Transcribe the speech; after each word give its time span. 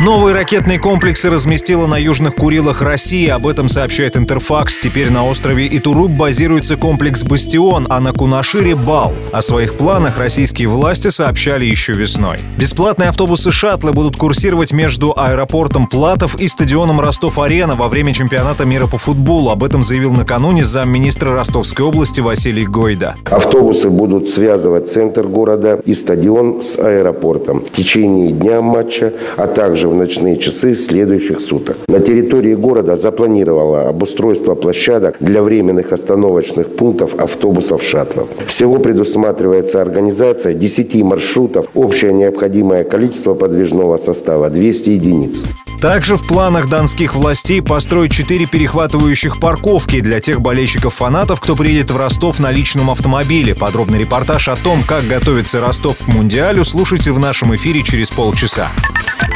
Новые 0.00 0.32
ракетные 0.32 0.78
комплексы 0.78 1.28
разместила 1.28 1.88
на 1.88 1.98
Южных 1.98 2.36
Курилах 2.36 2.82
России. 2.82 3.26
Об 3.26 3.48
этом 3.48 3.68
сообщает 3.68 4.16
Интерфакс. 4.16 4.78
Теперь 4.78 5.10
на 5.10 5.26
острове 5.26 5.66
Итуруп 5.66 6.12
базируется 6.12 6.76
комплекс 6.76 7.24
«Бастион», 7.24 7.84
а 7.90 7.98
на 7.98 8.12
Кунашире— 8.12 8.74
«Бал». 8.76 9.12
О 9.32 9.42
своих 9.42 9.74
планах 9.74 10.18
российские 10.18 10.68
власти 10.68 11.08
сообщали 11.08 11.64
еще 11.64 11.94
весной. 11.94 12.38
Бесплатные 12.56 13.08
автобусы-шаттлы 13.08 13.92
будут 13.92 14.16
курсировать 14.16 14.72
между 14.72 15.12
аэропортом 15.16 15.88
Платов 15.88 16.36
и 16.40 16.46
стадионом 16.46 17.00
Ростов-Арена 17.00 17.74
во 17.74 17.88
время 17.88 18.14
чемпионата 18.14 18.64
мира 18.64 18.86
по 18.86 18.98
футболу. 18.98 19.50
Об 19.50 19.64
этом 19.64 19.82
заявил 19.82 20.12
накануне 20.12 20.62
замминистра 20.62 21.32
Ростовской 21.32 21.84
области 21.84 22.20
Василий 22.20 22.66
Гойда. 22.66 23.16
Автобусы 23.28 23.90
будут 23.90 24.28
связывать 24.28 24.88
центр 24.88 25.26
города 25.26 25.80
и 25.84 25.94
стадион 25.94 26.62
с 26.62 26.78
аэропортом 26.78 27.64
в 27.64 27.72
течение 27.72 28.30
дня 28.30 28.60
матча, 28.60 29.12
а 29.36 29.48
также 29.48 29.87
в 29.88 29.94
ночные 29.94 30.36
часы 30.36 30.74
следующих 30.74 31.40
суток. 31.40 31.76
На 31.88 32.00
территории 32.00 32.54
города 32.54 32.96
запланировало 32.96 33.88
обустройство 33.88 34.54
площадок 34.54 35.16
для 35.20 35.42
временных 35.42 35.92
остановочных 35.92 36.68
пунктов 36.76 37.14
автобусов 37.14 37.82
шаттлов. 37.82 38.28
Всего 38.46 38.78
предусматривается 38.78 39.80
организация 39.80 40.54
10 40.54 41.02
маршрутов. 41.02 41.66
Общее 41.74 42.12
необходимое 42.12 42.84
количество 42.84 43.34
подвижного 43.34 43.96
состава 43.96 44.50
200 44.50 44.90
единиц. 44.90 45.44
Также 45.80 46.16
в 46.16 46.26
планах 46.26 46.68
донских 46.68 47.14
властей 47.14 47.62
построить 47.62 48.10
четыре 48.10 48.46
перехватывающих 48.46 49.38
парковки 49.38 50.00
для 50.00 50.18
тех 50.18 50.40
болельщиков-фанатов, 50.40 51.40
кто 51.40 51.54
приедет 51.54 51.92
в 51.92 51.96
Ростов 51.96 52.40
на 52.40 52.50
личном 52.50 52.90
автомобиле. 52.90 53.54
Подробный 53.54 54.00
репортаж 54.00 54.48
о 54.48 54.56
том, 54.56 54.82
как 54.82 55.06
готовится 55.06 55.60
Ростов 55.60 55.98
к 55.98 56.08
Мундиалю, 56.08 56.64
слушайте 56.64 57.12
в 57.12 57.20
нашем 57.20 57.54
эфире 57.54 57.84
через 57.84 58.10
полчаса. 58.10 58.70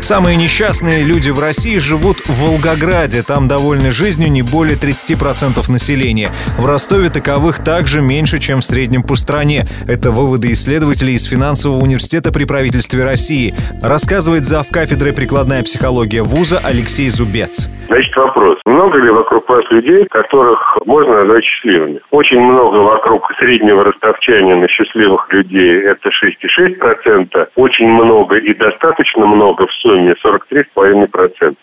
Самые 0.00 0.36
несчастные 0.36 1.02
люди 1.02 1.30
в 1.30 1.40
России 1.40 1.78
живут 1.78 2.20
в 2.28 2.40
Волгограде. 2.40 3.22
Там 3.22 3.48
довольны 3.48 3.90
жизнью 3.90 4.30
не 4.30 4.42
более 4.42 4.76
30% 4.76 5.68
населения. 5.70 6.30
В 6.58 6.66
Ростове 6.66 7.10
таковых 7.10 7.64
также 7.64 8.00
меньше, 8.00 8.38
чем 8.38 8.60
в 8.60 8.64
среднем 8.64 9.02
по 9.02 9.16
стране. 9.16 9.66
Это 9.88 10.12
выводы 10.12 10.52
исследователей 10.52 11.14
из 11.14 11.24
финансового 11.24 11.82
университета 11.82 12.30
при 12.30 12.44
правительстве 12.44 13.02
России. 13.04 13.54
Рассказывает 13.82 14.44
зав. 14.46 14.68
кафедрой 14.68 15.12
прикладная 15.12 15.62
психология 15.64 16.22
вуза 16.26 16.58
Алексей 16.64 17.08
Зубец. 17.08 17.70
Значит, 17.86 18.16
вопрос. 18.16 18.58
Много 18.66 18.98
ли 18.98 19.10
вокруг 19.10 19.48
вас 19.48 19.64
людей, 19.70 20.06
которых 20.10 20.76
можно 20.84 21.22
назвать 21.22 21.44
счастливыми? 21.44 22.00
Очень 22.10 22.40
много 22.40 22.76
вокруг 22.78 23.30
среднего 23.38 23.84
ростовчанина 23.84 24.68
счастливых 24.68 25.32
людей. 25.32 25.82
Это 25.82 26.08
6,6%. 26.08 27.48
Очень 27.54 27.88
много 27.88 28.36
и 28.36 28.52
достаточно 28.54 29.26
много 29.26 29.66
в 29.66 29.72
сумме 29.72 30.14
43,5%. 30.24 31.56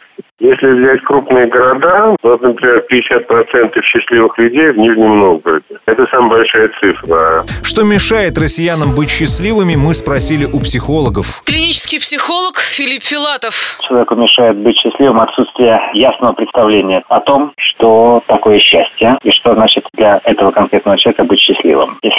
Если 0.44 0.68
взять 0.68 1.02
крупные 1.04 1.48
города, 1.48 2.18
вот, 2.22 2.42
например, 2.42 2.84
50% 2.92 3.82
счастливых 3.82 4.38
людей 4.38 4.72
в 4.72 4.78
Нижнем 4.78 5.18
Новгороде. 5.18 5.64
Это 5.86 6.06
самая 6.12 6.32
большая 6.32 6.70
цифра. 6.82 7.46
Что 7.64 7.84
мешает 7.86 8.38
россиянам 8.38 8.94
быть 8.94 9.10
счастливыми, 9.10 9.76
мы 9.78 9.94
спросили 9.94 10.44
у 10.44 10.60
психологов. 10.60 11.42
Клинический 11.46 11.98
психолог 12.02 12.58
Филипп 12.58 13.04
Филатов. 13.04 13.80
Человеку 13.88 14.16
мешает 14.16 14.58
быть 14.58 14.76
счастливым 14.76 15.22
отсутствие 15.22 15.80
ясного 15.94 16.34
представления 16.34 17.04
о 17.08 17.22
том, 17.22 17.54
что 17.56 18.22
такое 18.28 18.60
счастье 18.60 19.18
и 19.24 19.32
что 19.32 19.54
значит 19.54 19.88
для 19.94 20.20
этого 20.26 20.52
конкретного 20.52 20.98
человека 20.98 21.24
быть. 21.24 21.40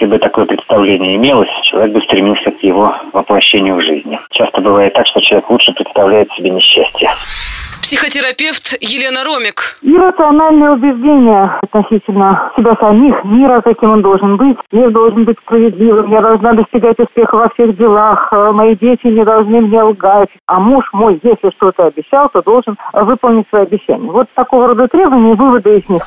Если 0.05 0.16
бы 0.16 0.19
такое 0.19 0.44
представление 0.44 1.16
имелось, 1.16 1.48
человек 1.62 1.94
бы 1.94 2.02
стремился 2.02 2.51
к 2.51 2.62
его 2.62 2.95
воплощению 3.14 3.77
в 3.77 3.80
жизни. 3.80 4.20
Часто 4.33 4.61
бывает 4.61 4.92
так, 4.92 5.06
что 5.06 5.18
человек 5.23 5.48
лучше 5.48 5.73
представляет 5.73 6.30
себе 6.33 6.51
несчастье. 6.51 7.08
Психотерапевт 7.80 8.77
Елена 8.83 9.24
Ромик. 9.24 9.78
Иррациональное 9.80 10.73
убеждение 10.73 11.56
относительно 11.62 12.52
себя 12.55 12.77
самих, 12.78 13.24
мира, 13.24 13.62
каким 13.62 13.92
он 13.92 14.02
должен 14.02 14.36
быть. 14.36 14.58
Мир 14.73 14.90
должен 14.90 15.24
быть 15.24 15.39
справедливым, 15.39 16.12
я 16.12 16.20
должна 16.20 16.52
достигать 16.52 16.98
успеха 16.98 17.36
во 17.36 17.48
всех 17.55 17.74
делах, 17.78 18.28
э, 18.30 18.51
мои 18.52 18.77
дети 18.77 19.07
не 19.07 19.24
должны 19.24 19.62
мне 19.62 19.83
лгать, 19.83 20.28
а 20.46 20.61
муж 20.61 20.84
мой, 20.92 21.18
если 21.23 21.48
что-то 21.57 21.86
обещал, 21.86 22.28
то 22.28 22.42
должен 22.42 22.77
выполнить 22.92 23.48
свои 23.48 23.62
обещания. 23.62 24.11
Вот 24.11 24.28
такого 24.34 24.68
рода 24.68 24.86
требования 24.86 25.33
и 25.33 25.36
выводы 25.36 25.77
из 25.77 25.89
них. 25.89 26.02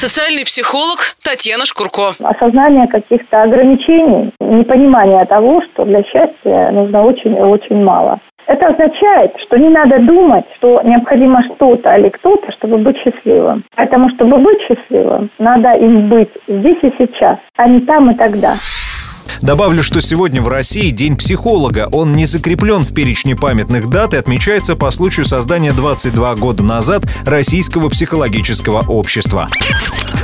Социальный 0.00 0.46
психолог 0.46 1.14
Татьяна 1.22 1.66
Шкурко. 1.66 2.14
Осознание 2.24 2.88
каких-то 2.88 3.42
ограничений, 3.42 4.30
непонимание 4.40 5.26
того, 5.26 5.60
что 5.60 5.84
для 5.84 6.02
счастья 6.04 6.70
нужно 6.72 7.02
очень-очень 7.02 7.84
мало. 7.84 8.18
Это 8.46 8.68
означает, 8.68 9.34
что 9.42 9.58
не 9.58 9.68
надо 9.68 9.98
думать, 9.98 10.46
что 10.56 10.80
необходимо 10.82 11.44
что-то 11.44 11.94
или 11.96 12.08
кто-то, 12.08 12.50
чтобы 12.52 12.78
быть 12.78 12.96
счастливым. 12.96 13.62
Поэтому, 13.76 14.08
чтобы 14.14 14.38
быть 14.38 14.62
счастливым, 14.62 15.28
надо 15.38 15.74
им 15.74 16.08
быть 16.08 16.30
здесь 16.48 16.78
и 16.80 16.94
сейчас, 16.96 17.36
а 17.58 17.68
не 17.68 17.80
там 17.80 18.10
и 18.10 18.14
тогда. 18.14 18.54
Добавлю, 19.42 19.82
что 19.82 20.02
сегодня 20.02 20.42
в 20.42 20.48
России 20.48 20.90
День 20.90 21.16
психолога. 21.16 21.88
Он 21.92 22.14
не 22.14 22.26
закреплен 22.26 22.82
в 22.82 22.92
перечне 22.92 23.34
памятных 23.34 23.88
дат 23.88 24.12
и 24.12 24.18
отмечается 24.18 24.76
по 24.76 24.90
случаю 24.90 25.24
создания 25.24 25.72
22 25.72 26.34
года 26.36 26.62
назад 26.62 27.04
Российского 27.24 27.88
психологического 27.88 28.84
общества. 28.86 29.48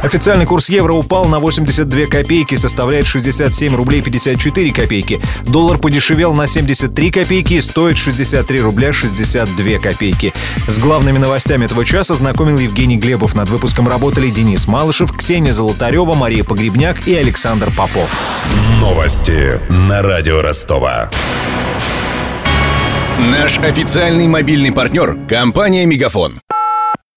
Официальный 0.02 0.44
курс 0.44 0.68
евро 0.68 0.92
упал 0.92 1.24
на 1.26 1.40
82 1.40 2.06
копейки, 2.06 2.56
составляет 2.56 3.06
67 3.06 3.74
рублей 3.74 4.02
54 4.02 4.72
копейки. 4.72 5.20
Доллар 5.46 5.78
подешевел 5.78 6.34
на 6.34 6.46
73 6.46 7.10
копейки 7.10 7.58
стоит 7.60 7.96
63 7.96 8.60
рубля 8.60 8.92
62 8.92 9.78
копейки. 9.78 10.34
С 10.68 10.78
главными 10.78 11.16
новостями 11.16 11.64
этого 11.64 11.86
часа 11.86 12.14
знакомил 12.14 12.58
Евгений 12.58 12.98
Глебов. 12.98 13.34
Над 13.34 13.48
выпуском 13.48 13.88
работали 13.88 14.28
Денис 14.28 14.66
Малышев, 14.66 15.16
Ксения 15.16 15.52
Золотарева, 15.52 16.14
Мария 16.14 16.44
Погребняк 16.44 17.08
и 17.08 17.14
Александр 17.14 17.70
Попов. 17.74 18.10
Новости 18.80 19.05
Новости 19.06 19.60
на 19.70 20.02
радио 20.02 20.42
Ростова. 20.42 21.08
Наш 23.20 23.56
официальный 23.58 24.26
мобильный 24.26 24.72
партнер– 24.72 25.16
компания 25.28 25.86
«Мегафон». 25.86 26.40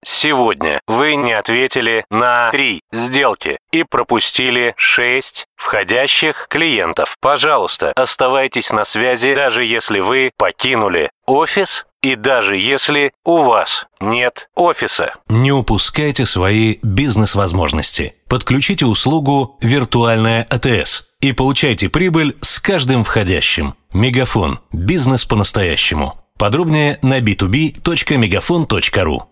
Сегодня 0.05 0.81
вы 0.85 1.15
не 1.15 1.33
ответили 1.33 2.05
на 2.11 2.51
три 2.51 2.81
сделки 2.91 3.57
и 3.71 3.81
пропустили 3.81 4.75
шесть 4.77 5.47
входящих 5.55 6.45
клиентов. 6.47 7.15
Пожалуйста, 7.21 7.91
оставайтесь 7.95 8.71
на 8.71 8.85
связи, 8.85 9.33
даже 9.33 9.63
если 9.63 9.99
вы 9.99 10.29
покинули 10.37 11.09
офис 11.25 11.87
и 12.03 12.13
даже 12.13 12.55
если 12.55 13.13
у 13.25 13.39
вас 13.39 13.87
нет 13.99 14.47
офиса. 14.53 15.15
Не 15.27 15.51
упускайте 15.51 16.27
свои 16.27 16.77
бизнес-возможности. 16.83 18.13
Подключите 18.29 18.85
услугу 18.85 19.57
«Виртуальная 19.59 20.45
АТС» 20.51 21.08
и 21.21 21.33
получайте 21.33 21.89
прибыль 21.89 22.37
с 22.41 22.61
каждым 22.61 23.03
входящим. 23.03 23.75
Мегафон. 23.93 24.59
Бизнес 24.71 25.25
по-настоящему. 25.25 26.15
Подробнее 26.37 26.99
на 27.01 27.19
b2b.мегафон.ру 27.19 29.23